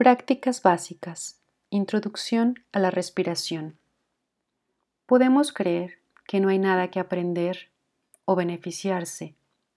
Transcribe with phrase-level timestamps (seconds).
[0.00, 1.42] Prácticas básicas.
[1.68, 3.76] Introducción a la respiración.
[5.04, 7.68] Podemos creer que no hay nada que aprender
[8.24, 9.34] o beneficiarse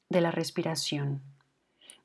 [0.07, 1.21] de la respiración,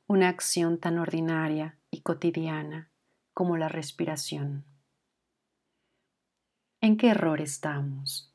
[0.09, 2.89] una acción tan ordinaria y cotidiana
[3.35, 4.65] como la respiración.
[6.81, 8.33] ¿En qué error estamos?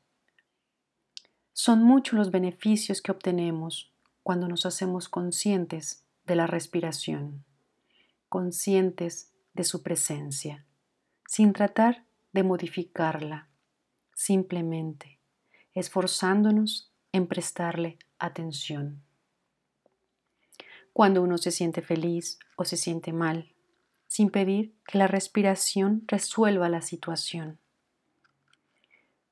[1.52, 7.44] Son muchos los beneficios que obtenemos cuando nos hacemos conscientes de la respiración,
[8.30, 10.66] conscientes de su presencia,
[11.26, 13.48] sin tratar de modificarla,
[14.14, 15.18] simplemente
[15.74, 19.02] esforzándonos en prestarle atención.
[20.92, 23.52] Cuando uno se siente feliz o se siente mal,
[24.06, 27.58] sin pedir que la respiración resuelva la situación,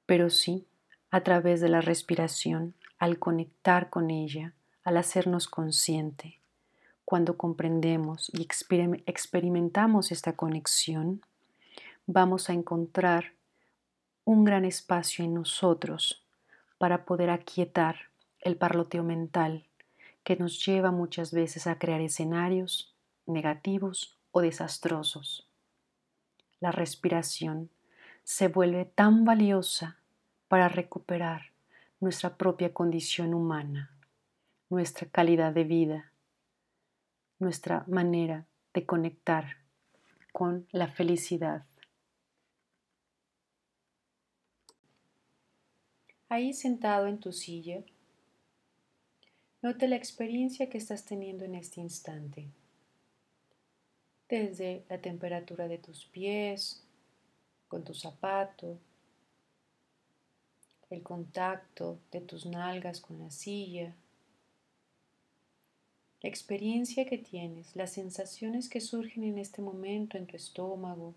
[0.07, 0.67] pero sí
[1.11, 6.41] a través de la respiración, al conectar con ella, al hacernos consciente,
[7.05, 8.43] cuando comprendemos y
[9.07, 11.23] experimentamos esta conexión,
[12.07, 13.33] vamos a encontrar
[14.25, 16.25] un gran espacio en nosotros
[16.79, 17.97] para poder aquietar
[18.41, 19.67] el parloteo mental
[20.25, 22.95] que nos lleva muchas veces a crear escenarios
[23.27, 25.49] negativos o desastrosos.
[26.61, 27.71] La respiración
[28.25, 29.99] se vuelve tan valiosa
[30.47, 31.51] para recuperar
[31.99, 33.91] nuestra propia condición humana,
[34.71, 36.12] nuestra calidad de vida
[37.43, 39.57] nuestra manera de conectar
[40.33, 41.67] con la felicidad.
[46.29, 47.83] Ahí sentado en tu silla,
[49.61, 52.49] note la experiencia que estás teniendo en este instante,
[54.29, 56.87] desde la temperatura de tus pies,
[57.69, 58.79] con tu zapato,
[60.91, 63.95] el contacto de tus nalgas con la silla,
[66.23, 71.15] la experiencia que tienes, las sensaciones que surgen en este momento en tu estómago,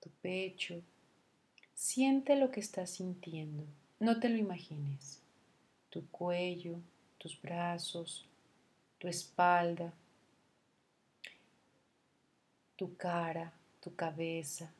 [0.00, 0.82] tu pecho.
[1.74, 3.64] Siente lo que estás sintiendo,
[3.98, 5.20] no te lo imagines.
[5.88, 6.78] Tu cuello,
[7.16, 8.26] tus brazos,
[8.98, 9.92] tu espalda,
[12.76, 14.70] tu cara, tu cabeza.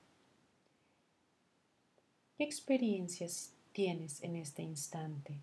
[2.36, 5.38] ¿Qué experiencias tienes en este instante?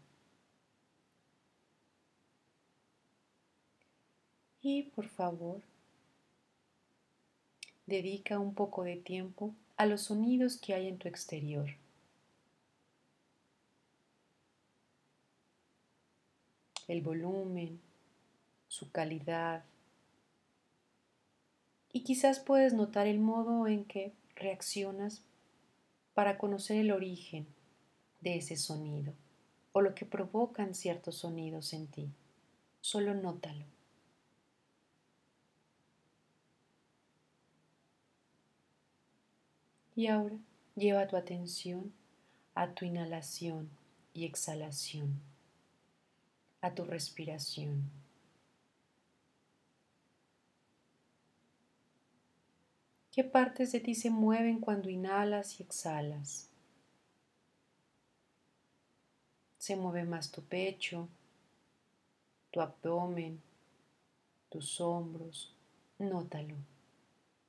[4.65, 5.61] Y por favor,
[7.85, 11.69] dedica un poco de tiempo a los sonidos que hay en tu exterior.
[16.87, 17.81] El volumen,
[18.69, 19.65] su calidad.
[21.91, 25.21] Y quizás puedes notar el modo en que reaccionas
[26.13, 27.47] para conocer el origen
[28.21, 29.13] de ese sonido
[29.73, 32.09] o lo que provocan ciertos sonidos en ti.
[32.79, 33.65] Solo nótalo.
[39.95, 40.37] Y ahora
[40.75, 41.93] lleva tu atención
[42.55, 43.69] a tu inhalación
[44.13, 45.21] y exhalación,
[46.61, 47.91] a tu respiración.
[53.11, 56.49] ¿Qué partes de ti se mueven cuando inhalas y exhalas?
[59.59, 61.07] Se mueve más tu pecho,
[62.49, 63.39] tu abdomen,
[64.49, 65.53] tus hombros.
[65.99, 66.72] Nótalo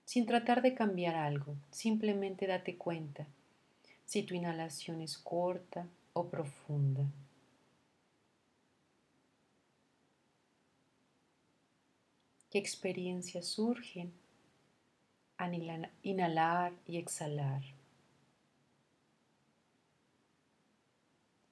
[0.05, 3.27] sin tratar de cambiar algo, simplemente date cuenta
[4.05, 7.05] si tu inhalación es corta o profunda.
[12.51, 14.13] ¿Qué experiencias surgen
[15.37, 17.63] al inhalar y exhalar?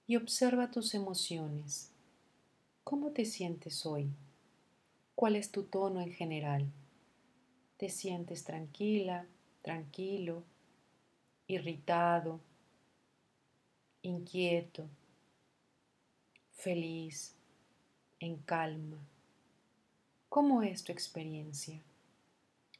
[0.06, 1.90] Y observa tus emociones.
[2.84, 4.10] ¿Cómo te sientes hoy?
[5.16, 6.66] ¿Cuál es tu tono en general?
[7.82, 9.26] Te sientes tranquila,
[9.60, 10.44] tranquilo,
[11.48, 12.38] irritado,
[14.02, 14.88] inquieto,
[16.52, 17.34] feliz,
[18.20, 18.98] en calma.
[20.28, 21.80] ¿Cómo es tu experiencia?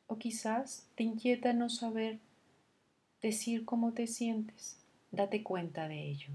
[0.06, 2.20] O quizás te inquieta no saber
[3.20, 4.76] decir cómo te sientes.
[5.10, 6.31] Date cuenta de ello.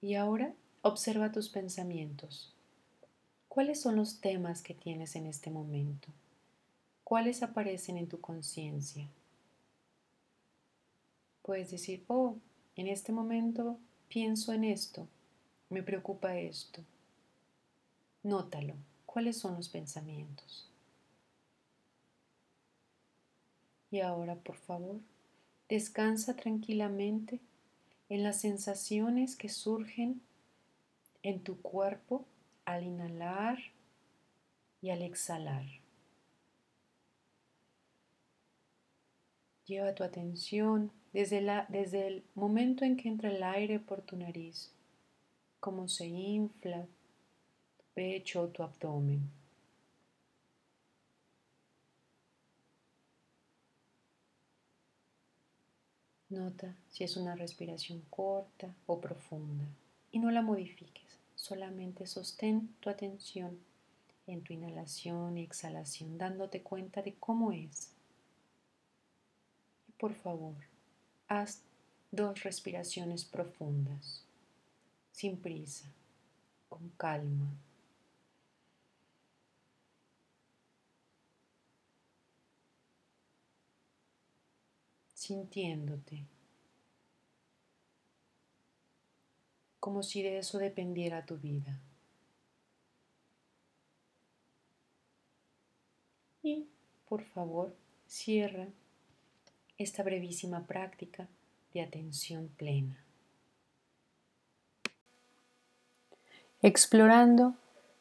[0.00, 2.54] Y ahora observa tus pensamientos.
[3.54, 6.08] ¿Cuáles son los temas que tienes en este momento?
[7.04, 9.06] ¿Cuáles aparecen en tu conciencia?
[11.42, 12.36] Puedes decir, oh,
[12.76, 13.76] en este momento
[14.08, 15.06] pienso en esto,
[15.68, 16.80] me preocupa esto.
[18.22, 18.72] Nótalo,
[19.04, 20.70] ¿cuáles son los pensamientos?
[23.90, 24.98] Y ahora, por favor,
[25.68, 27.38] descansa tranquilamente
[28.08, 30.22] en las sensaciones que surgen
[31.22, 32.24] en tu cuerpo
[32.64, 33.58] al inhalar
[34.80, 35.64] y al exhalar.
[39.66, 44.16] Lleva tu atención desde, la, desde el momento en que entra el aire por tu
[44.16, 44.72] nariz,
[45.60, 46.86] cómo se infla
[47.76, 49.30] tu pecho o tu abdomen.
[56.28, 59.66] Nota si es una respiración corta o profunda
[60.10, 63.52] y no la modifiques, solamente sostén tu atención
[64.26, 67.92] en tu inhalación y exhalación, dándote cuenta de cómo es
[70.02, 70.56] por favor,
[71.28, 71.62] haz
[72.10, 74.24] dos respiraciones profundas,
[75.12, 75.86] sin prisa,
[76.68, 77.54] con calma.
[85.14, 86.26] sintiéndote,
[89.82, 91.80] como si de eso dependiera tu vida.
[96.40, 96.68] Y,
[97.08, 97.74] por favor,
[98.06, 98.68] cierra
[99.78, 101.26] esta brevísima práctica
[101.74, 102.96] de atención plena.
[106.62, 107.56] Explorando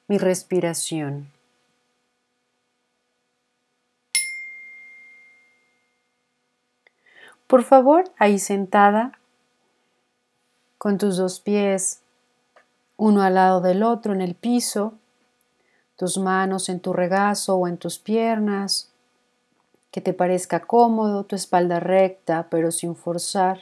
[0.07, 1.31] mi respiración.
[7.47, 9.17] Por favor, ahí sentada,
[10.81, 12.01] con tus dos pies,
[12.97, 14.95] uno al lado del otro en el piso,
[15.95, 18.89] tus manos en tu regazo o en tus piernas,
[19.91, 23.59] que te parezca cómodo, tu espalda recta pero sin forzar.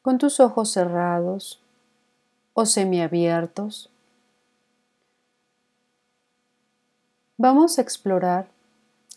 [0.00, 1.60] Con tus ojos cerrados
[2.54, 3.90] o semiabiertos.
[7.36, 8.46] Vamos a explorar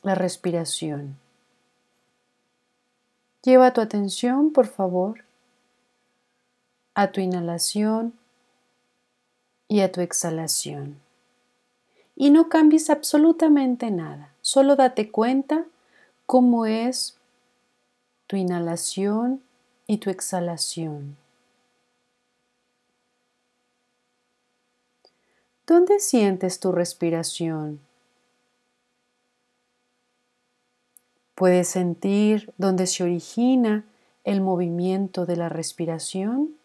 [0.02, 1.23] la respiración.
[3.44, 5.26] Lleva tu atención, por favor,
[6.96, 8.14] a tu inhalación
[9.68, 11.04] y a tu exhalación
[12.16, 14.34] y no cambies absolutamente nada.
[14.42, 15.66] Solo date cuenta
[16.26, 17.18] cómo es
[18.28, 19.42] tu inhalación
[19.88, 21.18] y tu exhalación.
[25.66, 27.80] ¿Dónde sientes tu respiración?
[31.36, 33.86] ¿Puedes sentir dónde se origina
[34.24, 36.56] el movimiento de la respiración?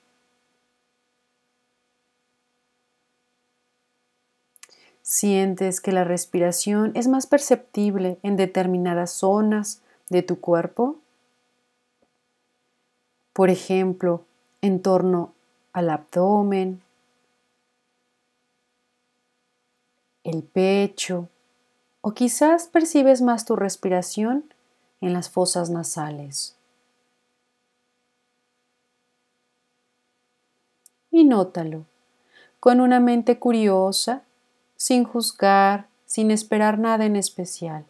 [5.00, 9.80] Sientes que la respiración es más perceptible en determinadas zonas
[10.10, 10.96] de tu cuerpo.
[13.32, 14.24] Por ejemplo,
[14.60, 15.32] en torno
[15.72, 16.82] al abdomen,
[20.24, 21.28] el pecho,
[22.02, 24.44] o quizás percibes más tu respiración
[25.00, 26.56] en las fosas nasales.
[31.10, 31.84] Y nótalo,
[32.60, 34.22] con una mente curiosa
[34.76, 37.84] sin juzgar, sin esperar nada en especial.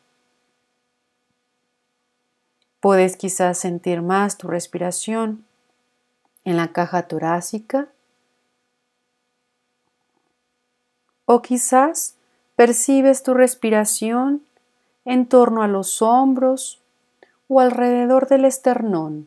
[2.81, 5.44] Puedes quizás sentir más tu respiración
[6.44, 7.88] en la caja torácica
[11.25, 12.16] o quizás
[12.56, 14.46] percibes tu respiración
[15.05, 16.81] en torno a los hombros
[17.48, 19.26] o alrededor del esternón.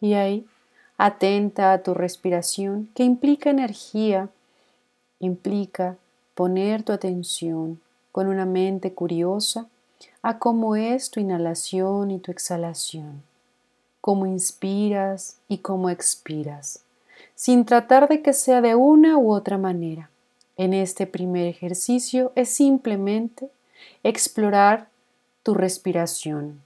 [0.00, 0.46] Y ahí
[0.96, 4.28] atenta a tu respiración, que implica energía,
[5.18, 5.96] implica
[6.34, 7.80] poner tu atención
[8.12, 9.66] con una mente curiosa
[10.22, 13.22] a cómo es tu inhalación y tu exhalación,
[14.00, 16.84] cómo inspiras y cómo expiras,
[17.34, 20.10] sin tratar de que sea de una u otra manera.
[20.56, 23.50] En este primer ejercicio es simplemente
[24.04, 24.88] explorar
[25.42, 26.62] tu respiración.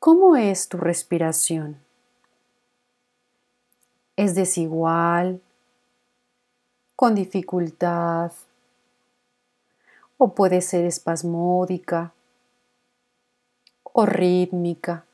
[0.00, 1.78] ¿Cómo es tu respiración?
[4.16, 5.40] ¿Es desigual?
[6.96, 8.32] ¿Con dificultad?
[10.16, 12.12] ¿O puede ser espasmódica?
[13.84, 15.04] ¿O rítmica?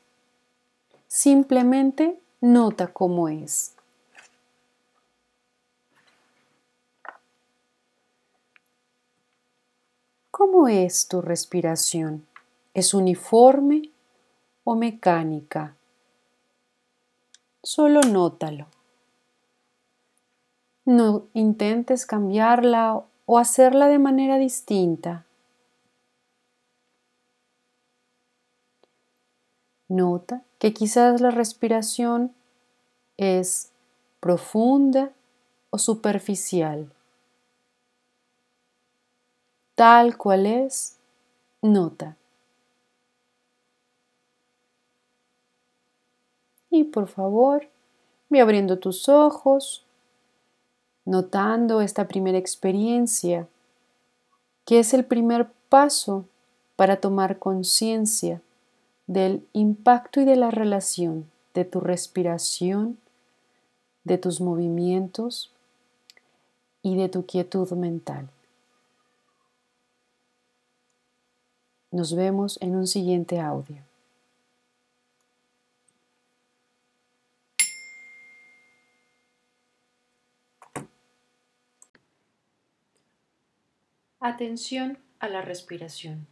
[1.06, 3.73] Simplemente nota cómo es.
[10.36, 12.26] ¿Cómo es tu respiración?
[12.74, 13.92] ¿Es uniforme
[14.64, 15.76] o mecánica.
[17.62, 18.66] Solo nótalo.
[20.84, 25.24] No intentes cambiarla o hacerla de manera distinta.
[29.86, 32.34] Nota que quizás la respiración
[33.18, 33.70] es
[34.18, 35.12] profunda
[35.70, 36.90] o superficial.
[39.74, 40.98] Tal cual es,
[41.62, 42.16] nota.
[46.70, 47.68] Y por favor,
[48.28, 49.84] ve abriendo tus ojos,
[51.04, 53.48] notando esta primera experiencia,
[54.64, 56.24] que es el primer paso
[56.76, 58.40] para tomar conciencia
[59.06, 62.98] del impacto y de la relación de tu respiración,
[64.02, 65.52] de tus movimientos
[66.82, 68.28] y de tu quietud mental.
[71.94, 73.80] Nos vemos en un siguiente audio.
[84.18, 86.26] Atención a la respiración.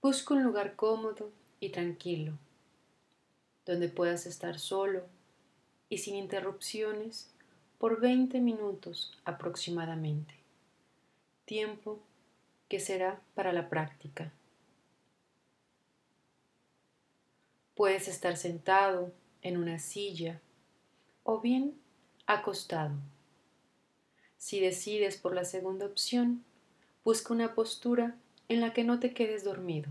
[0.00, 2.34] Busca un lugar cómodo y tranquilo,
[3.64, 5.02] donde puedas estar solo
[5.88, 7.32] y sin interrupciones
[7.78, 10.34] por 20 minutos aproximadamente,
[11.46, 11.98] tiempo
[12.68, 14.32] que será para la práctica.
[17.74, 20.40] Puedes estar sentado en una silla
[21.22, 21.78] o bien
[22.26, 22.94] acostado.
[24.38, 26.44] Si decides por la segunda opción,
[27.04, 28.16] busca una postura
[28.48, 29.90] en la que no te quedes dormido,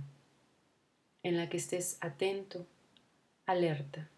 [1.24, 2.66] en la que estés atento,
[3.46, 4.10] alerta.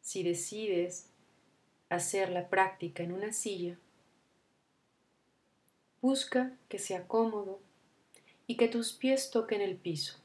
[0.00, 1.10] Si decides
[1.88, 3.78] hacer la práctica en una silla,
[6.00, 7.60] busca que sea cómodo
[8.46, 10.18] y que tus pies toquen el piso,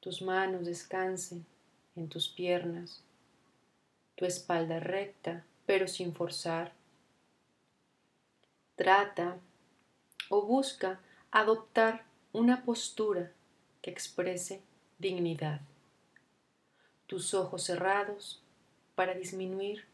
[0.00, 1.44] tus manos descansen
[1.96, 3.02] en tus piernas,
[4.14, 6.72] tu espalda recta pero sin forzar.
[8.74, 9.38] Trata
[10.30, 10.98] o busca
[11.30, 13.32] adoptar una postura
[13.82, 14.62] que exprese
[14.98, 15.60] dignidad.
[17.06, 18.42] Tus ojos cerrados
[18.94, 19.84] para disminuir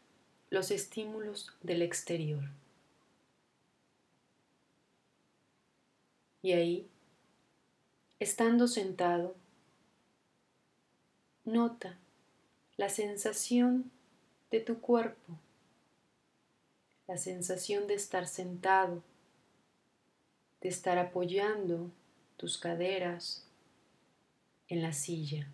[0.49, 2.45] los estímulos del exterior.
[6.45, 6.87] Y ahí,
[8.19, 9.35] estando sentado,
[11.43, 11.97] nota
[12.77, 13.89] la sensación
[14.51, 15.33] de tu cuerpo,
[17.07, 19.01] la sensación de estar sentado
[20.61, 21.89] de estar apoyando
[22.37, 23.43] tus caderas
[24.67, 25.47] en la silla.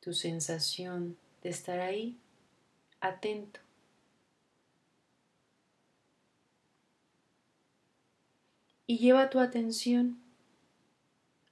[0.00, 2.16] Tu sensación de estar ahí
[3.02, 3.60] atento.
[8.86, 10.20] Y lleva tu atención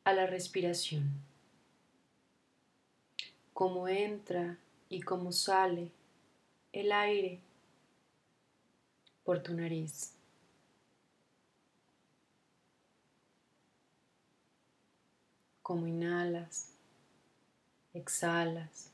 [0.05, 1.11] a la respiración,
[3.53, 4.59] cómo entra
[4.89, 5.91] y cómo sale
[6.73, 7.41] el aire
[9.25, 10.15] por tu nariz.
[15.63, 16.73] Como inhalas,
[17.95, 18.91] exhalas.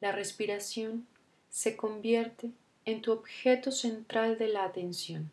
[0.00, 1.06] La respiración
[1.50, 2.52] se convierte
[2.84, 5.30] en tu objeto central de la atención,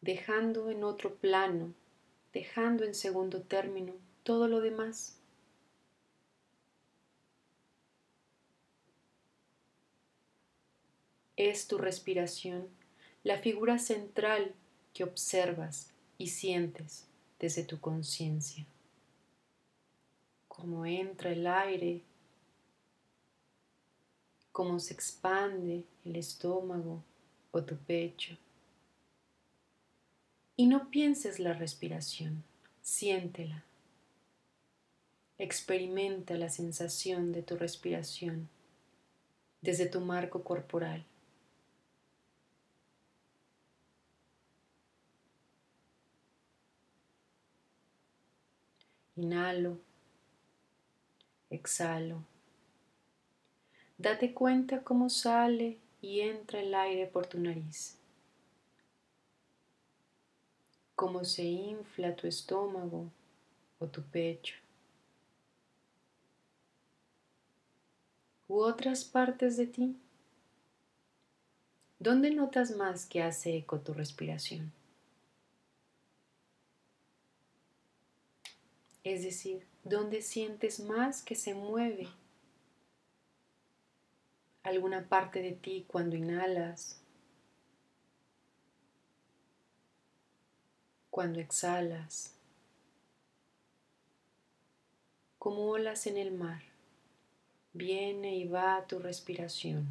[0.00, 1.74] dejando en otro plano,
[2.32, 5.16] dejando en segundo término todo lo demás.
[11.36, 12.68] Es tu respiración
[13.22, 14.54] la figura central
[14.94, 17.06] que observas y sientes
[17.38, 18.66] desde tu conciencia.
[20.48, 22.02] Cómo entra el aire,
[24.60, 27.02] cómo se expande el estómago
[27.50, 28.36] o tu pecho.
[30.54, 32.44] Y no pienses la respiración,
[32.82, 33.64] siéntela.
[35.38, 38.50] Experimenta la sensación de tu respiración
[39.62, 41.06] desde tu marco corporal.
[49.16, 49.78] Inhalo,
[51.48, 52.29] exhalo.
[54.00, 57.98] Date cuenta cómo sale y entra el aire por tu nariz.
[60.94, 63.10] Cómo se infla tu estómago
[63.78, 64.54] o tu pecho.
[68.48, 69.94] U otras partes de ti.
[71.98, 74.72] ¿Dónde notas más que hace eco tu respiración?
[79.02, 82.06] es decir, donde sientes más que se mueve
[84.62, 87.00] alguna parte de ti cuando inhalas,
[91.10, 92.34] cuando exhalas,
[95.38, 96.62] como olas en el mar,
[97.72, 99.86] viene y va tu respiración.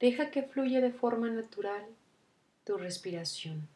[0.00, 1.86] Deja que fluya de forma natural
[2.64, 3.68] tu respiración.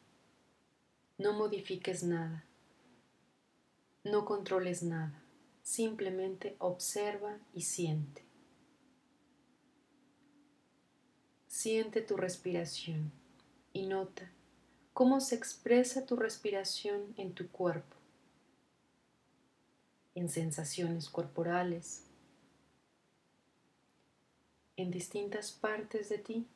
[1.19, 2.45] No modifiques nada.
[4.05, 5.23] No controles nada.
[5.63, 8.23] Simplemente observa y siente.
[11.49, 13.11] Siente tu respiración
[13.73, 14.31] y nota
[14.97, 17.97] cómo se expresa tu respiración en tu cuerpo,
[20.15, 22.05] en sensaciones corporales,
[24.77, 26.47] en distintas partes de ti.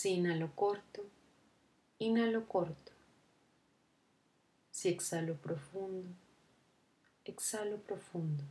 [0.00, 1.04] Si inhalo corto,
[1.98, 2.92] inhalo corto.
[4.70, 6.08] Si exhalo profundo,
[7.26, 8.42] exhalo profundo.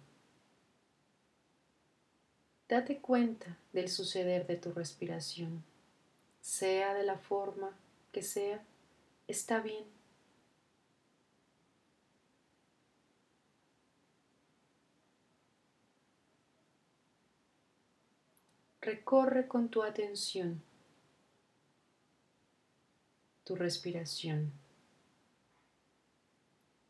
[2.67, 5.63] Date cuenta del suceder de tu respiración,
[6.39, 7.75] sea de la forma
[8.11, 8.63] que sea,
[9.27, 9.85] está bien.
[18.81, 20.68] Recorre con tu atención
[23.49, 24.51] tu respiración,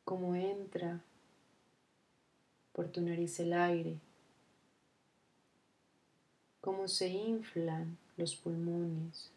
[0.04, 1.00] cómo entra
[2.74, 3.98] por tu nariz el aire,
[6.60, 9.32] cómo se inflan los pulmones.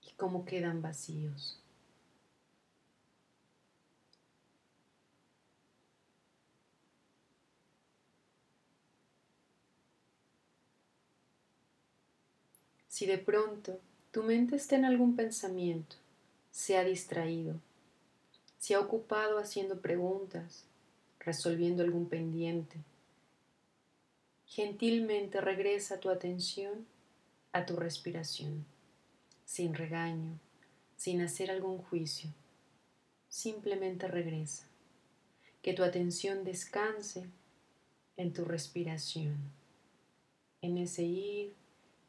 [0.00, 1.58] Y cómo quedan vacíos.
[13.00, 13.80] Si de pronto
[14.10, 15.96] tu mente está en algún pensamiento,
[16.50, 17.58] se ha distraído,
[18.58, 20.66] se ha ocupado haciendo preguntas,
[21.18, 22.76] resolviendo algún pendiente,
[24.44, 26.84] gentilmente regresa tu atención
[27.52, 28.66] a tu respiración,
[29.46, 30.38] sin regaño,
[30.98, 32.28] sin hacer algún juicio.
[33.30, 34.66] Simplemente regresa.
[35.62, 37.24] Que tu atención descanse
[38.18, 39.38] en tu respiración,
[40.60, 41.54] en ese ir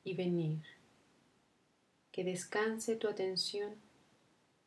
[0.04, 0.81] y venir
[2.12, 3.76] que descanse tu atención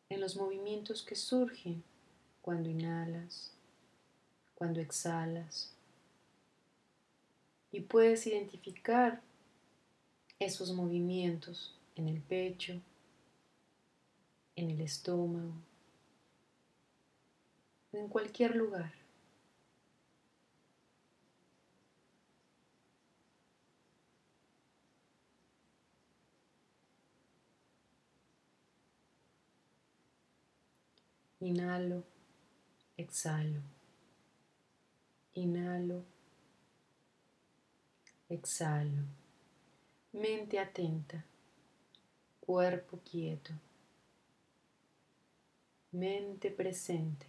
[0.08, 1.82] en los movimientos que surgen
[2.42, 3.52] cuando inhalas,
[4.54, 5.72] cuando exhalas.
[7.72, 9.20] Y puedes identificar
[10.38, 12.80] esos movimientos en el pecho,
[14.56, 15.52] en el estómago,
[17.92, 19.03] en cualquier lugar.
[31.44, 32.02] Inhalo,
[32.96, 33.60] exhalo.
[35.34, 36.02] Inhalo,
[38.30, 39.02] exhalo.
[40.10, 41.22] Mente atenta,
[42.40, 43.52] cuerpo quieto.
[45.92, 47.26] Mente presente,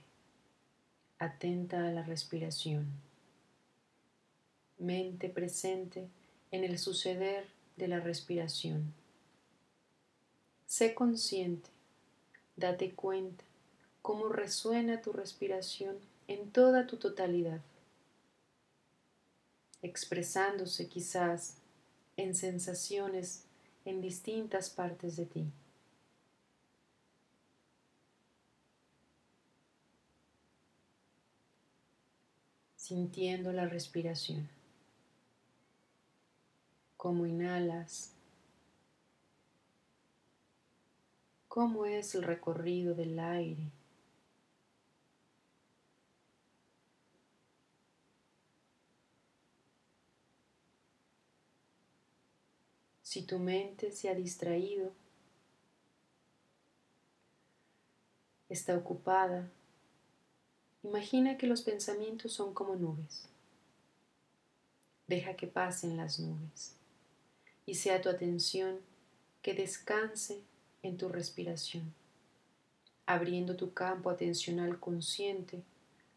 [1.20, 2.88] atenta a la respiración.
[4.80, 6.08] Mente presente
[6.52, 8.94] en el suceder de la respiración.
[10.66, 11.70] Sé consciente,
[12.56, 13.44] date cuenta
[14.06, 17.60] cómo resuena tu respiración en toda tu totalidad,
[19.82, 21.56] expresándose quizás
[22.16, 23.46] en sensaciones
[23.84, 25.52] en distintas partes de ti.
[32.76, 34.48] sintiendo la respiración,
[36.98, 38.12] cómo inhalas,
[41.48, 43.72] cómo es el recorrido del aire
[53.16, 54.92] Si tu mente se ha distraído,
[58.50, 59.50] está ocupada,
[60.84, 63.30] imagina que los pensamientos son como nubes.
[65.08, 66.76] Deja que pasen las nubes
[67.66, 68.82] y sea tu atención
[69.42, 70.42] que descanse
[70.84, 71.94] en tu respiración,
[73.06, 75.64] abriendo tu campo atencional consciente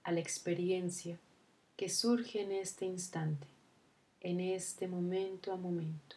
[0.02, 1.16] a la experiencia
[1.76, 3.46] que surge en este instante,
[4.20, 6.16] en este momento a momento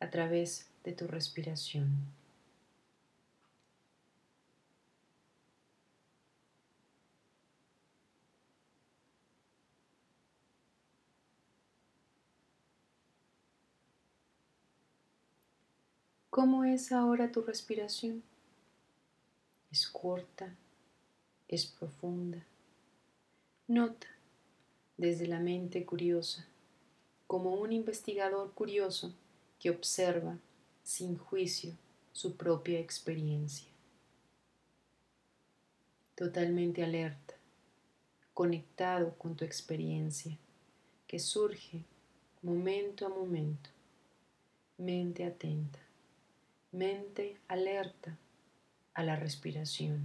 [0.00, 1.88] a través de tu respiración.
[16.30, 18.22] ¿Cómo es ahora tu respiración?
[19.70, 20.54] ¿Es corta?
[21.48, 22.42] ¿Es profunda?
[23.68, 24.06] Nota
[24.96, 26.46] desde la mente curiosa,
[27.26, 29.12] como un investigador curioso
[29.60, 30.38] que observa
[30.82, 31.76] sin juicio
[32.12, 33.68] su propia experiencia.
[36.16, 37.34] Totalmente alerta,
[38.34, 40.36] conectado con tu experiencia,
[41.06, 41.84] que surge
[42.42, 43.70] momento a momento,
[44.78, 45.78] mente atenta,
[46.72, 48.16] mente alerta
[48.94, 50.04] a la respiración.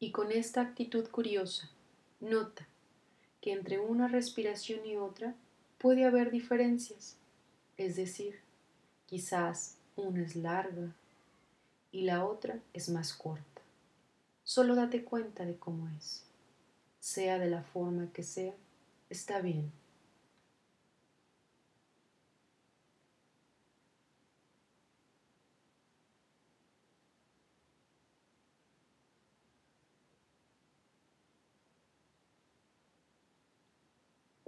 [0.00, 1.70] Y con esta actitud curiosa,
[2.20, 2.66] nota
[3.40, 5.34] que entre una respiración y otra
[5.78, 7.16] puede haber diferencias,
[7.76, 8.40] es decir,
[9.06, 10.94] quizás una es larga
[11.90, 13.62] y la otra es más corta.
[14.44, 16.24] Solo date cuenta de cómo es.
[16.98, 18.54] Sea de la forma que sea,
[19.08, 19.72] está bien.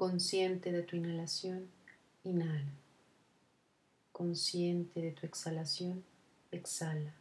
[0.02, 1.70] Consciente de tu inhalación,
[2.24, 2.72] inhala.
[4.10, 6.02] Consciente de tu exhalación,
[6.50, 7.14] exhala.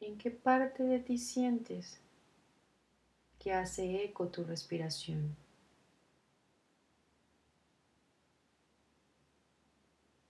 [0.00, 1.98] ¿En qué parte de ti sientes
[3.38, 5.34] que hace eco tu respiración?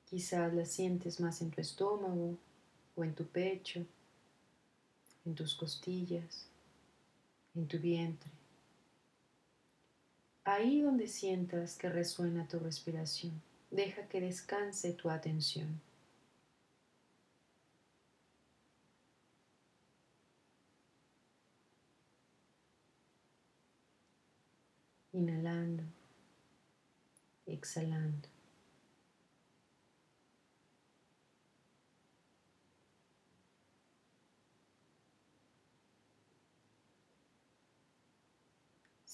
[0.04, 2.38] Quizás la sientes más en tu estómago
[2.94, 3.84] o en tu pecho,
[5.24, 6.53] en tus costillas
[7.54, 8.30] en tu vientre.
[10.44, 13.40] Ahí donde sientas que resuena tu respiración,
[13.70, 15.80] deja que descanse tu atención.
[25.12, 25.84] Inhalando,
[27.46, 28.33] exhalando.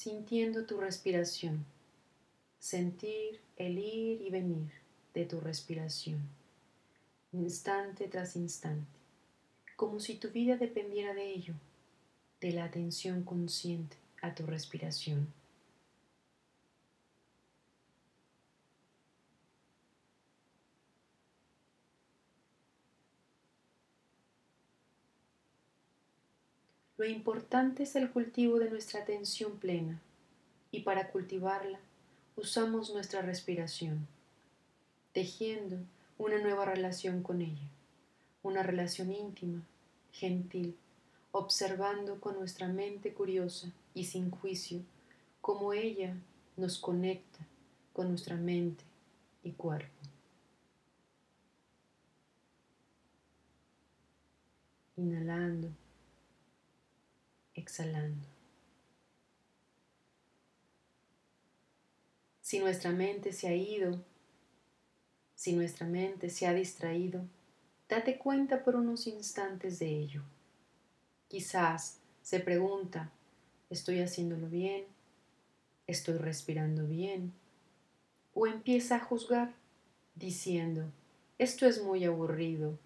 [0.01, 1.67] Sintiendo tu respiración,
[2.59, 4.71] sentir el ir y venir
[5.13, 6.27] de tu respiración,
[7.33, 8.99] instante tras instante,
[9.77, 11.53] como si tu vida dependiera de ello,
[12.41, 15.31] de la atención consciente a tu respiración.
[27.01, 30.03] Lo importante es el cultivo de nuestra atención plena.
[30.71, 31.81] Y para cultivarla
[32.37, 34.07] usamos nuestra respiración,
[35.15, 35.79] tejiendo
[36.19, 37.71] una nueva relación con ella,
[38.43, 39.63] una relación íntima,
[40.13, 40.77] gentil,
[41.33, 44.83] observando con nuestra mente curiosa y sin juicio
[45.41, 46.15] cómo ella
[46.59, 47.39] nos conecta
[47.95, 48.85] con nuestra mente
[49.43, 49.89] y cuerpo.
[54.99, 55.80] Inhalando
[62.41, 64.03] Si nuestra mente se ha ido,
[65.37, 67.25] si nuestra mente se ha distraído,
[67.89, 70.23] date cuenta por unos instantes de ello.
[71.29, 73.13] Quizás se pregunta,
[73.71, 74.85] ¿estoy haciéndolo bien?
[75.87, 77.33] ¿Estoy respirando bien?
[78.35, 79.55] O empieza a juzgar,
[80.17, 80.91] diciendo,
[81.39, 82.79] esto es muy aburrido.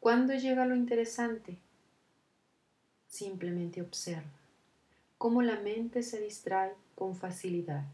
[0.00, 1.56] ¿Cuándo llega lo interesante?
[3.14, 4.40] Simplemente observa
[5.18, 7.84] cómo la mente se distrae con facilidad,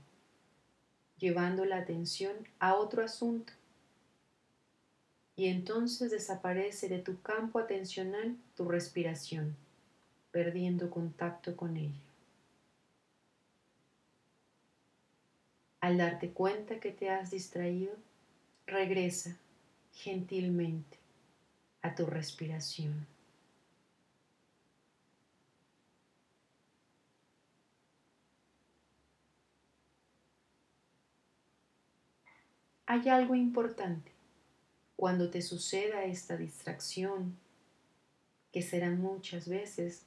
[1.18, 3.52] llevando la atención a otro asunto.
[5.36, 9.56] Y entonces desaparece de tu campo atencional tu respiración,
[10.30, 12.00] perdiendo contacto con ella.
[15.82, 17.92] Al darte cuenta que te has distraído,
[18.66, 19.36] regresa
[19.92, 20.96] gentilmente
[21.82, 23.06] a tu respiración.
[32.90, 34.10] Hay algo importante.
[34.96, 37.36] Cuando te suceda esta distracción,
[38.50, 40.02] que serán muchas veces,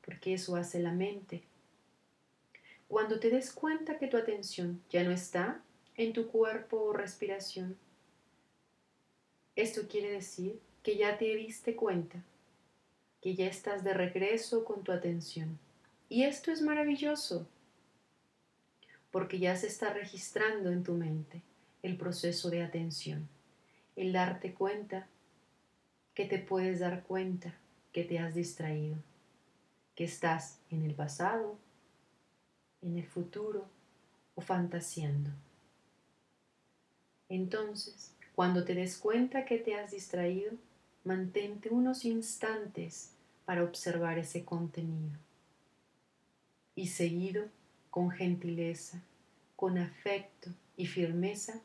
[0.00, 1.42] porque eso hace la mente,
[2.86, 5.60] cuando te des cuenta que tu atención ya no está
[5.96, 7.76] en tu cuerpo o respiración,
[9.56, 12.22] esto quiere decir que ya te diste cuenta,
[13.20, 15.58] que ya estás de regreso con tu atención.
[16.08, 17.48] Y esto es maravilloso,
[19.10, 21.42] porque ya se está registrando en tu mente
[21.82, 23.28] el proceso de atención,
[23.96, 25.06] el darte cuenta
[26.14, 27.54] que te puedes dar cuenta
[27.92, 28.96] que te has distraído,
[29.94, 31.56] que estás en el pasado,
[32.82, 33.66] en el futuro
[34.34, 35.30] o fantaseando.
[37.28, 40.52] Entonces, cuando te des cuenta que te has distraído,
[41.04, 43.12] mantente unos instantes
[43.44, 45.16] para observar ese contenido.
[46.74, 47.46] Y seguido,
[47.90, 49.02] con gentileza,
[49.56, 51.60] con afecto y firmeza,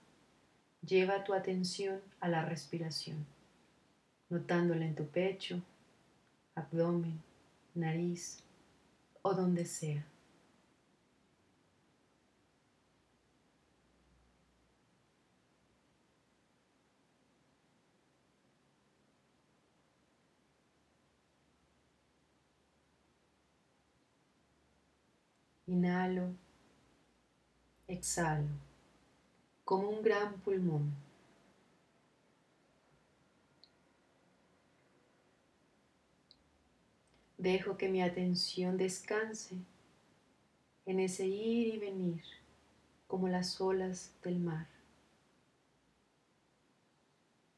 [0.88, 3.26] Lleva tu atención a la respiración.
[4.30, 5.62] notándola en tu pecho,
[6.56, 7.22] abdomen,
[7.74, 8.44] nariz
[9.22, 10.06] o donde sea.
[25.68, 26.30] Inhalo,
[27.88, 28.50] exhalo,
[29.66, 30.94] como un gran pulmón.
[37.38, 39.58] Dejo que mi atención descanse
[40.86, 42.22] en ese ir y venir
[43.08, 44.68] como las olas del mar,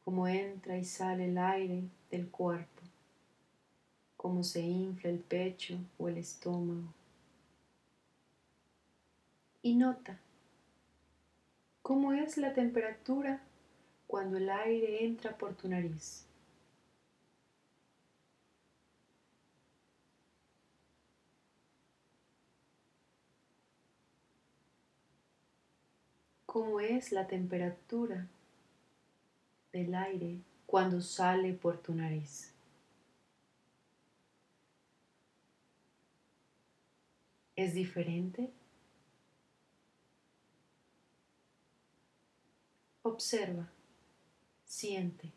[0.03, 2.81] como entra y sale el aire del cuerpo,
[4.15, 6.93] como se infla el pecho o el estómago
[9.61, 10.17] y nota
[11.87, 13.39] cómo es la temperatura
[14.07, 16.25] cuando el aire entra por tu nariz.
[26.45, 28.27] ¿Cómo es la temperatura
[29.71, 32.53] del aire cuando sale por tu nariz?
[37.55, 38.51] ¿Es diferente?
[43.07, 43.65] Observa,
[44.65, 45.31] siente.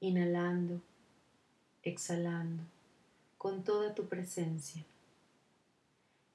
[0.00, 0.80] Inhalando,
[1.84, 2.64] exhalando
[3.38, 4.84] con toda tu presencia.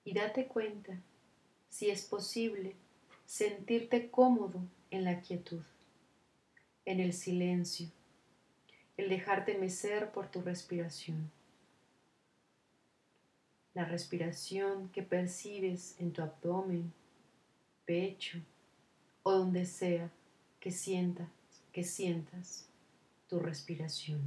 [0.05, 0.97] Y date cuenta,
[1.69, 2.77] si es posible,
[3.25, 5.61] sentirte cómodo en la quietud
[6.89, 7.87] en el silencio,
[8.97, 11.29] el dejarte mecer por tu respiración.
[13.75, 16.91] La respiración que percibes en tu abdomen,
[17.85, 18.39] pecho
[19.21, 20.09] o donde sea
[20.59, 21.29] que sientas,
[21.71, 22.67] que sientas
[23.27, 24.21] tu respiración.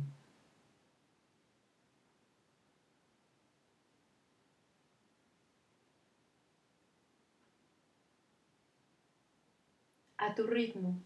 [10.17, 11.03] A tu ritmo,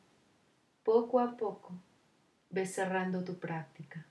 [0.87, 1.73] poco a poco
[2.49, 4.07] ves cerrando tu práctica.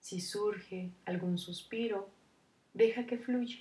[0.00, 2.10] Si surge algún suspiro,
[2.74, 3.56] deja que fluya.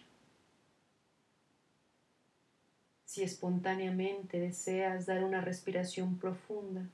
[3.06, 6.90] Si espontáneamente deseas dar una respiración profunda,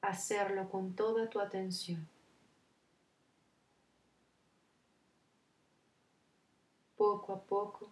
[0.00, 2.08] hacerlo con toda tu atención.
[6.96, 7.90] Poco a poco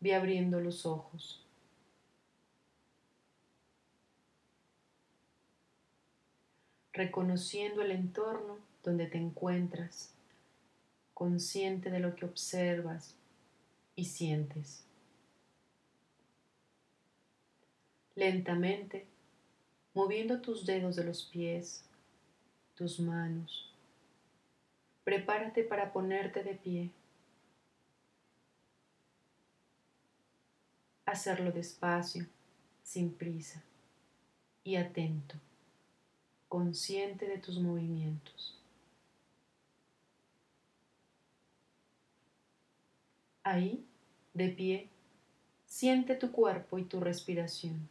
[0.00, 1.47] ve abriendo los ojos.
[6.98, 10.12] Reconociendo el entorno donde te encuentras,
[11.14, 13.14] consciente de lo que observas
[13.94, 14.84] y sientes.
[18.16, 19.06] Lentamente,
[19.94, 21.84] moviendo tus dedos de los pies,
[22.74, 23.72] tus manos,
[25.04, 26.90] prepárate para ponerte de pie.
[31.06, 32.26] Hacerlo despacio,
[32.82, 33.62] sin prisa
[34.64, 35.36] y atento
[36.48, 38.58] consciente de tus movimientos.
[43.42, 43.84] Ahí,
[44.34, 44.88] de pie,
[45.66, 47.88] siente tu cuerpo y tu respiración.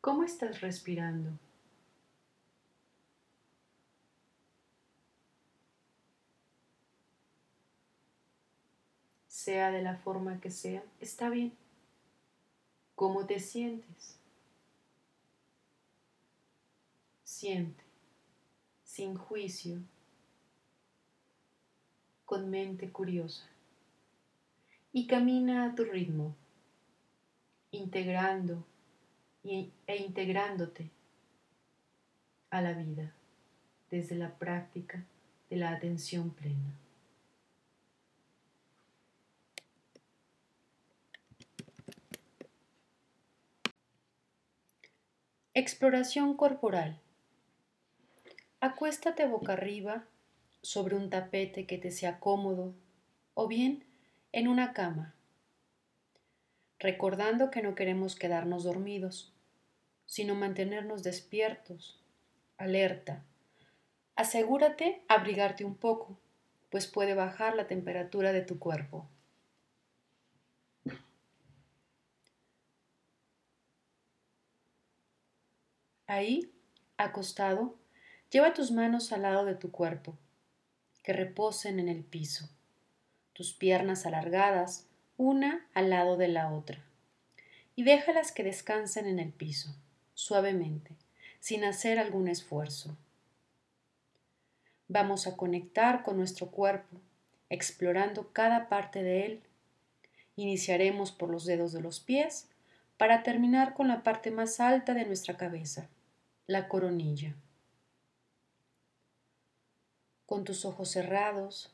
[0.00, 1.30] ¿Cómo estás respirando?
[9.26, 11.52] Sea de la forma que sea, está bien.
[12.94, 14.16] ¿Cómo te sientes?
[17.38, 17.84] Siente,
[18.82, 19.82] sin juicio,
[22.24, 23.46] con mente curiosa.
[24.90, 26.34] Y camina a tu ritmo,
[27.72, 28.64] integrando
[29.44, 30.88] e integrándote
[32.48, 33.12] a la vida
[33.90, 35.04] desde la práctica
[35.50, 36.72] de la atención plena.
[45.52, 46.98] Exploración corporal.
[48.66, 50.08] Acuéstate boca arriba
[50.60, 52.74] sobre un tapete que te sea cómodo
[53.34, 53.84] o bien
[54.32, 55.14] en una cama,
[56.80, 59.32] recordando que no queremos quedarnos dormidos,
[60.04, 62.02] sino mantenernos despiertos,
[62.58, 63.22] alerta.
[64.16, 66.18] Asegúrate abrigarte un poco,
[66.68, 69.08] pues puede bajar la temperatura de tu cuerpo.
[76.08, 76.52] Ahí,
[76.96, 77.76] acostado,
[78.36, 80.14] lleva tus manos al lado de tu cuerpo,
[81.02, 82.50] que reposen en el piso,
[83.32, 84.84] tus piernas alargadas,
[85.16, 86.84] una al lado de la otra,
[87.76, 89.74] y déjalas que descansen en el piso,
[90.12, 90.90] suavemente,
[91.40, 92.94] sin hacer algún esfuerzo.
[94.86, 97.00] Vamos a conectar con nuestro cuerpo,
[97.48, 99.42] explorando cada parte de él.
[100.36, 102.50] Iniciaremos por los dedos de los pies
[102.98, 105.88] para terminar con la parte más alta de nuestra cabeza,
[106.46, 107.34] la coronilla.
[110.26, 111.70] Con tus ojos cerrados,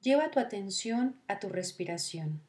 [0.00, 2.42] lleva tu atención a tu respiración.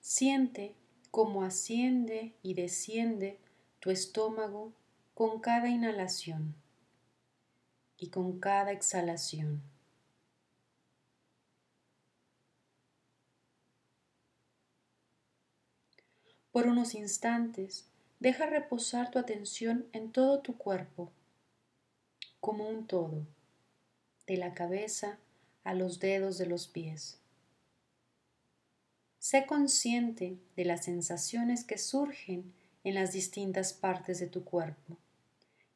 [0.00, 0.74] Siente
[1.10, 3.38] cómo asciende y desciende
[3.80, 4.72] tu estómago
[5.14, 6.54] con cada inhalación
[7.98, 9.62] y con cada exhalación.
[16.50, 17.86] Por unos instantes,
[18.20, 21.12] deja reposar tu atención en todo tu cuerpo,
[22.46, 23.26] como un todo,
[24.28, 25.18] de la cabeza
[25.64, 27.18] a los dedos de los pies.
[29.18, 32.54] Sé consciente de las sensaciones que surgen
[32.84, 34.96] en las distintas partes de tu cuerpo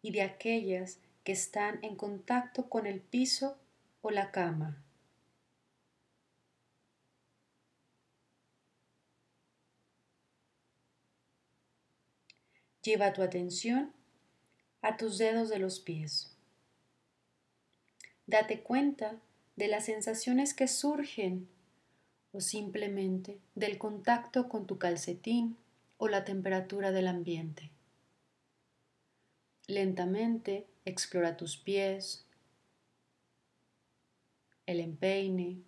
[0.00, 3.58] y de aquellas que están en contacto con el piso
[4.00, 4.80] o la cama.
[12.80, 13.92] Lleva tu atención
[14.82, 16.36] a tus dedos de los pies.
[18.30, 19.20] Date cuenta
[19.56, 21.48] de las sensaciones que surgen
[22.30, 25.56] o simplemente del contacto con tu calcetín
[25.96, 27.72] o la temperatura del ambiente.
[29.66, 32.24] Lentamente explora tus pies,
[34.64, 35.64] el empeine,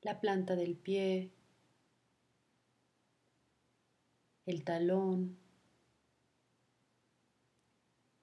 [0.00, 1.30] la planta del pie,
[4.44, 5.38] el talón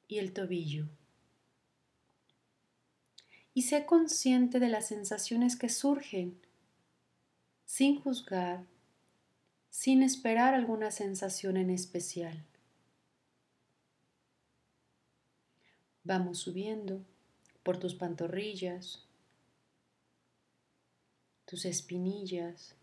[0.09, 0.89] y el tobillo.
[3.53, 6.39] Y sé consciente de las sensaciones que surgen,
[7.65, 8.65] sin juzgar,
[9.69, 12.45] sin esperar alguna sensación en especial.
[16.03, 17.05] Vamos subiendo
[17.63, 19.05] por tus pantorrillas,
[21.45, 22.75] tus espinillas.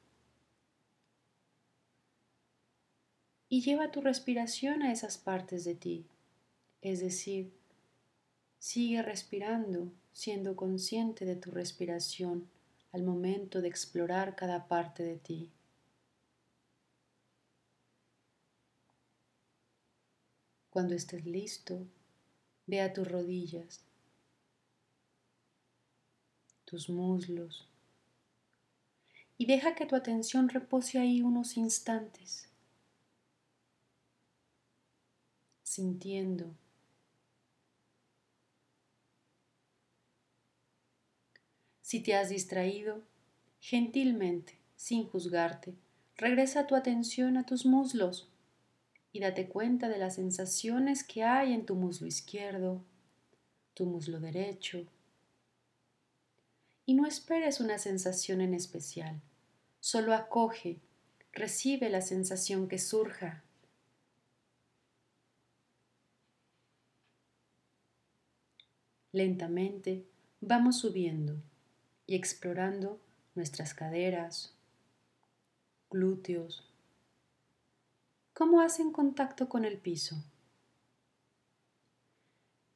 [3.48, 6.06] Y lleva tu respiración a esas partes de ti.
[6.82, 7.52] Es decir,
[8.58, 12.48] sigue respirando, siendo consciente de tu respiración
[12.90, 15.52] al momento de explorar cada parte de ti.
[20.70, 21.86] Cuando estés listo,
[22.66, 23.82] Ve a tus rodillas,
[26.66, 27.66] tus muslos
[29.38, 32.50] y deja que tu atención repose ahí unos instantes,
[35.62, 36.54] sintiendo.
[41.88, 43.00] Si te has distraído,
[43.60, 45.74] gentilmente, sin juzgarte,
[46.18, 48.28] regresa tu atención a tus muslos
[49.10, 52.84] y date cuenta de las sensaciones que hay en tu muslo izquierdo,
[53.72, 54.84] tu muslo derecho.
[56.84, 59.22] Y no esperes una sensación en especial,
[59.80, 60.76] solo acoge,
[61.32, 63.42] recibe la sensación que surja.
[69.10, 70.04] Lentamente
[70.42, 71.47] vamos subiendo
[72.08, 73.00] y explorando
[73.36, 74.52] nuestras caderas,
[75.90, 76.68] glúteos,
[78.38, 80.14] ¿Cómo hacen contacto con el piso?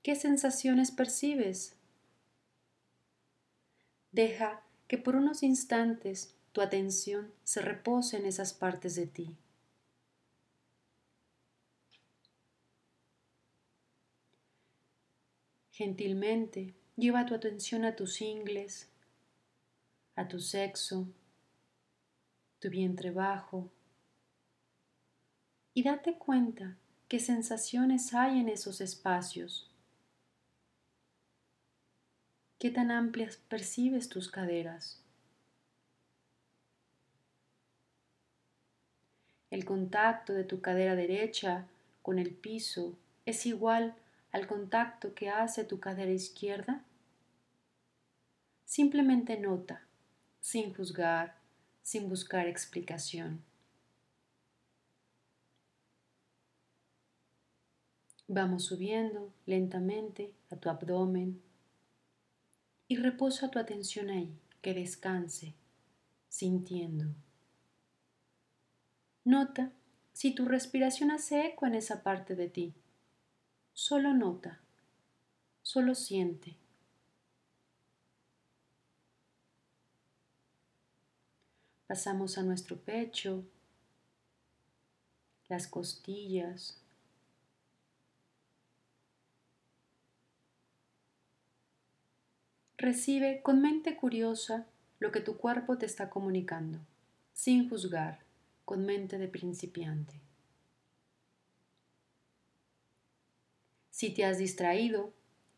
[0.02, 1.76] ¿Qué sensaciones percibes?
[4.10, 9.36] Deja que por unos instantes tu atención se repose en esas partes de ti.
[15.70, 18.91] Gentilmente lleva tu atención a tus ingles,
[20.16, 21.06] a tu sexo,
[22.58, 23.70] tu vientre bajo,
[25.74, 26.76] y date cuenta
[27.08, 29.70] qué sensaciones hay en esos espacios.
[32.58, 35.00] ¿Qué tan amplias percibes tus caderas?
[39.50, 41.66] El contacto de tu cadera derecha
[42.02, 42.96] con el piso
[43.26, 43.94] es igual
[44.32, 46.82] al contacto que hace tu cadera izquierda?
[48.64, 49.82] Simplemente nota,
[50.42, 51.36] sin juzgar,
[51.82, 53.42] sin buscar explicación.
[58.26, 61.40] Vamos subiendo lentamente a tu abdomen
[62.88, 65.54] y reposa tu atención ahí, que descanse,
[66.28, 67.06] sintiendo.
[69.24, 69.70] Nota
[70.12, 72.74] si tu respiración hace eco en esa parte de ti.
[73.74, 74.60] Solo nota,
[75.62, 76.61] solo siente.
[81.92, 83.44] Pasamos a nuestro pecho,
[85.50, 86.80] las costillas,
[92.78, 94.66] Recibe con mente curiosa
[95.00, 96.78] lo que tu cuerpo te está comunicando,
[97.34, 98.20] sin juzgar,
[98.64, 100.14] con mente de principiante.
[103.90, 105.12] Si te has distraído,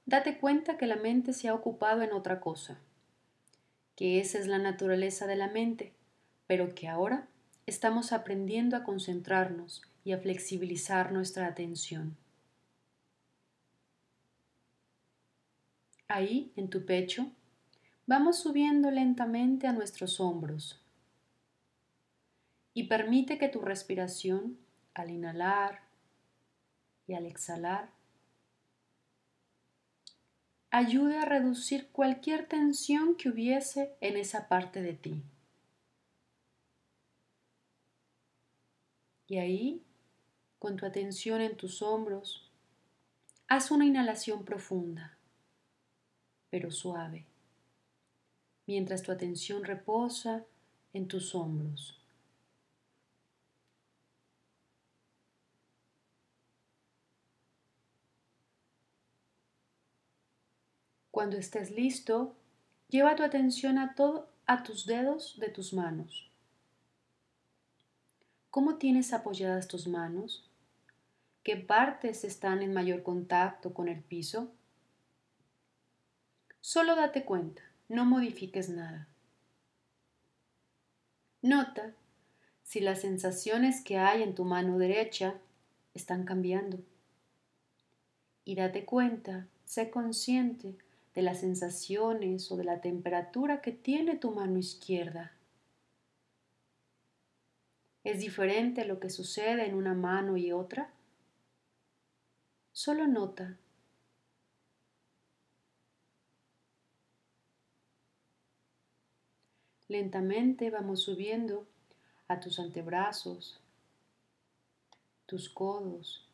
[0.05, 2.81] date cuenta que la mente se ha ocupado en otra cosa,
[3.95, 5.93] que esa es la naturaleza de la mente,
[6.47, 7.29] pero que ahora
[7.67, 12.17] estamos aprendiendo a concentrarnos y a flexibilizar nuestra atención.
[16.09, 17.33] Ahí, en tu pecho,
[18.07, 20.81] vamos subiendo lentamente a nuestros hombros.
[22.75, 24.59] Y permite que tu respiración,
[24.93, 25.83] al inhalar
[27.07, 27.91] y al exhalar,
[30.71, 35.23] ayude a reducir cualquier tensión que hubiese en esa parte de ti.
[39.27, 39.83] Y ahí,
[40.59, 42.51] con tu atención en tus hombros,
[43.49, 45.15] haz una inhalación profunda
[46.55, 47.27] pero suave,
[48.65, 50.45] mientras tu atención reposa
[50.93, 52.01] en tus hombros.
[61.11, 62.37] Cuando estés listo,
[62.89, 66.31] lleva tu atención a todo a tus dedos de tus manos.
[68.55, 70.49] ¿Cómo tienes apoyadas tus manos?
[71.43, 74.53] ¿Qué partes están en mayor contacto con el piso?
[76.61, 79.09] Solo date cuenta, no modifiques nada.
[81.43, 81.95] Nota
[82.63, 85.35] si las sensaciones que hay en tu mano derecha
[85.93, 86.79] están cambiando.
[88.45, 90.77] Y date cuenta, sé consciente
[91.13, 95.33] de las sensaciones o de la temperatura que tiene tu mano izquierda.
[98.05, 100.91] ¿Es diferente lo que sucede en una mano y otra?
[102.73, 103.57] Solo nota
[109.89, 111.67] Lentamente vamos subiendo
[112.27, 113.61] a tus antebrazos,
[115.27, 116.27] tus codos,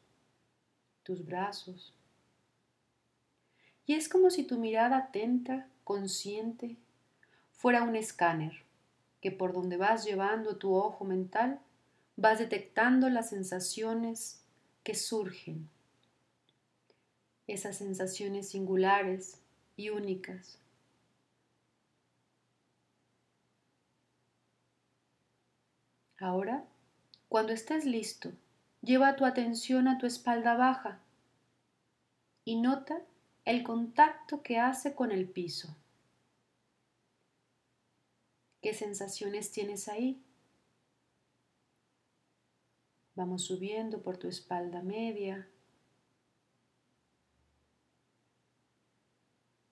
[1.02, 1.92] tus brazos.
[3.86, 6.76] Y es como si tu mirada atenta, consciente,
[7.50, 8.69] fuera un escáner
[9.20, 11.60] que por donde vas llevando tu ojo mental
[12.16, 14.42] vas detectando las sensaciones
[14.82, 15.68] que surgen,
[17.46, 19.40] esas sensaciones singulares
[19.76, 20.60] y únicas
[26.20, 26.64] Ahora,
[27.30, 28.30] cuando estés listo,
[28.82, 31.00] lleva tu atención a tu espalda baja
[32.44, 33.00] y nota
[33.46, 35.74] el contacto que hace con el piso.
[38.60, 40.22] ¿Qué sensaciones tienes ahí?
[43.14, 45.48] Vamos subiendo por tu espalda media,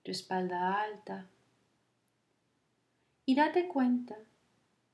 [0.03, 1.29] tu espalda alta
[3.25, 4.17] y date cuenta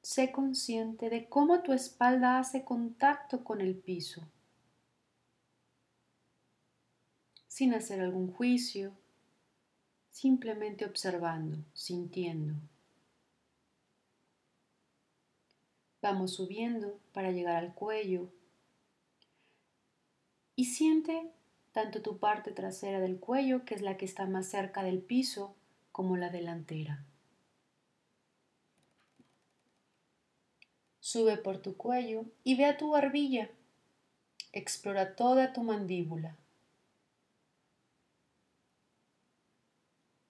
[0.02, 4.22] sé consciente de cómo tu espalda hace contacto con el piso,
[7.48, 8.94] sin hacer algún juicio,
[10.12, 12.54] simplemente observando, sintiendo.
[16.06, 18.30] Vamos subiendo para llegar al cuello
[20.56, 21.32] y siente
[21.72, 25.56] tanto tu parte trasera del cuello, que es la que está más cerca del piso,
[25.92, 27.04] como la delantera.
[31.00, 33.50] Sube por tu cuello y ve a tu barbilla.
[34.52, 36.38] Explora toda tu mandíbula.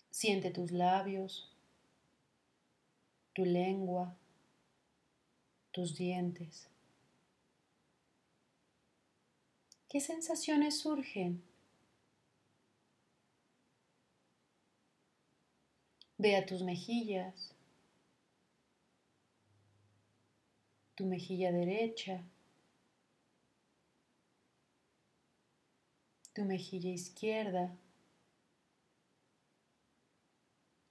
[0.09, 1.53] Siente tus labios,
[3.33, 4.15] tu lengua,
[5.75, 6.69] tus dientes.
[9.89, 11.43] ¿Qué sensaciones surgen?
[16.17, 17.53] Ve a tus mejillas,
[20.95, 22.23] tu mejilla derecha,
[26.33, 27.75] tu mejilla izquierda,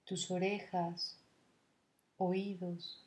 [0.05, 1.17] tus orejas,
[2.19, 3.04] oídos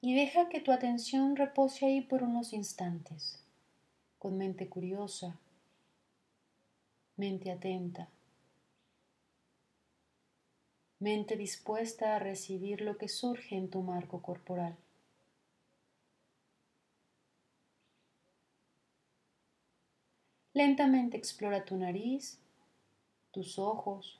[0.00, 3.42] y deja que tu atención repose ahí por unos instantes,
[4.18, 5.38] con mente curiosa,
[7.16, 8.08] mente atenta,
[11.00, 14.76] mente dispuesta a recibir lo que surge en tu marco corporal.
[20.54, 22.38] Lentamente explora tu nariz,
[23.30, 24.18] tus ojos,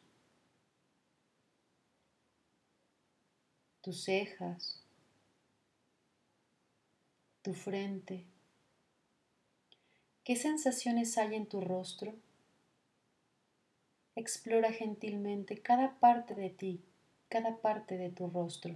[3.81, 4.81] tus cejas,
[7.49, 8.27] tu frente.
[10.23, 12.15] ¿Qué sensaciones hay en tu rostro?
[14.15, 16.85] Explora gentilmente cada parte de ti,
[17.31, 18.75] cada parte de tu rostro.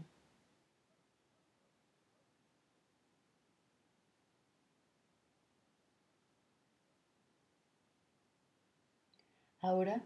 [9.61, 10.03] Ahora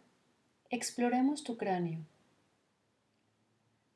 [0.70, 2.04] exploremos tu cráneo.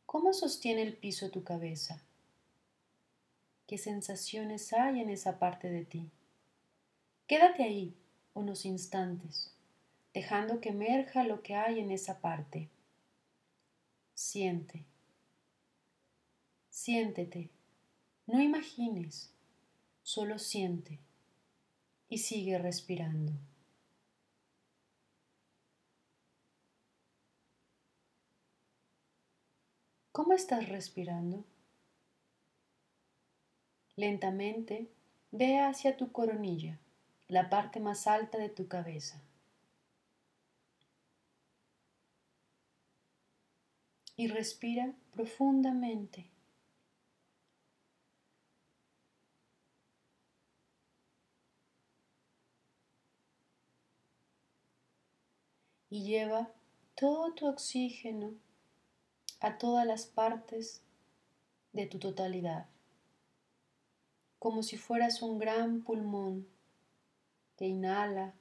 [0.06, 2.00] ¿Cómo sostiene el piso tu cabeza?
[3.70, 6.10] ¿Qué sensaciones hay en esa parte de ti?
[7.28, 7.94] Quédate ahí
[8.34, 9.54] unos instantes
[10.12, 12.68] dejando que emerja lo que hay en esa parte.
[14.12, 14.84] Siente.
[16.68, 17.48] Siéntete.
[18.26, 19.32] No imagines,
[20.02, 20.98] solo siente
[22.08, 23.34] y sigue respirando.
[30.10, 31.44] ¿Cómo estás respirando?
[33.96, 34.88] Lentamente
[35.30, 36.78] ve hacia tu coronilla,
[37.28, 39.22] la parte más alta de tu cabeza.
[44.20, 46.26] y respira profundamente.
[55.88, 56.52] Y lleva
[56.94, 58.34] todo tu oxígeno
[59.40, 60.82] a todas las partes
[61.72, 62.66] de tu totalidad,
[64.40, 66.48] como si fueras un gran pulmón
[67.56, 68.34] que inhala,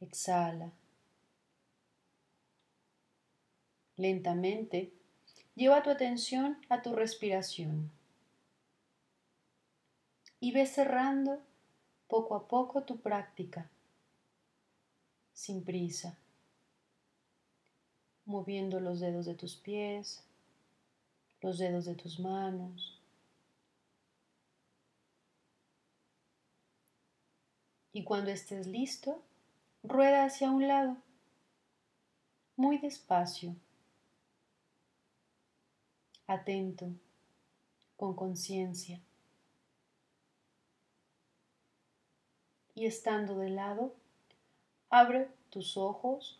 [0.00, 0.72] exhala
[3.96, 4.92] Lentamente,
[5.54, 7.90] lleva tu atención a tu respiración
[10.38, 11.40] y ve cerrando
[12.06, 13.70] poco a poco tu práctica,
[15.32, 16.18] sin prisa,
[18.26, 20.22] moviendo los dedos de tus pies,
[21.40, 22.95] los dedos de tus manos.
[27.96, 29.22] Y cuando estés listo,
[29.82, 30.98] rueda hacia un lado,
[32.54, 33.56] muy despacio
[36.26, 36.90] atento,
[37.96, 39.00] con conciencia.
[42.74, 43.94] Y estando de lado,
[44.90, 46.38] abre tus ojos,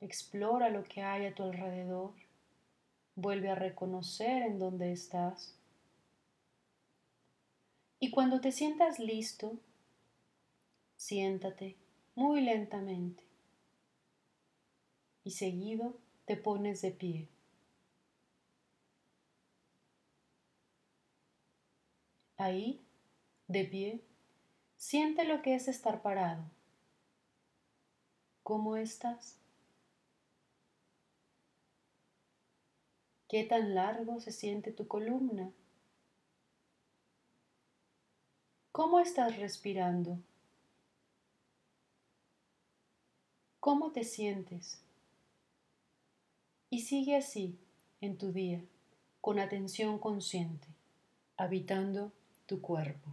[0.00, 2.12] explora lo que hay a tu alrededor,
[3.14, 5.56] vuelve a reconocer en dónde estás.
[8.04, 9.56] Y cuando te sientas listo,
[10.94, 11.74] siéntate
[12.14, 13.24] muy lentamente
[15.24, 15.96] y seguido
[16.26, 17.28] te pones de pie.
[22.36, 22.82] Ahí,
[23.48, 24.04] de pie,
[24.76, 26.44] siente lo que es estar parado.
[28.42, 29.38] ¿Cómo estás?
[33.28, 35.54] ¿Qué tan largo se siente tu columna?
[38.76, 40.18] ¿Cómo estás respirando?
[43.60, 44.80] ¿Cómo te sientes?
[46.70, 47.56] Y sigue así
[48.00, 48.64] en tu día,
[49.20, 50.66] con atención consciente,
[51.36, 52.10] habitando
[52.46, 53.12] tu cuerpo.